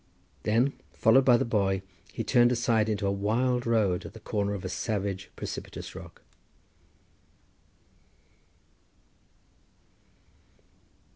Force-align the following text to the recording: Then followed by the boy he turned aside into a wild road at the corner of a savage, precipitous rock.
Then 0.41 0.73
followed 0.93 1.25
by 1.25 1.37
the 1.37 1.45
boy 1.45 1.83
he 2.11 2.23
turned 2.23 2.51
aside 2.51 2.89
into 2.89 3.05
a 3.05 3.11
wild 3.11 3.67
road 3.67 4.03
at 4.03 4.13
the 4.13 4.19
corner 4.19 4.55
of 4.55 4.65
a 4.65 4.67
savage, 4.67 5.29
precipitous 5.35 5.93
rock. 5.93 6.23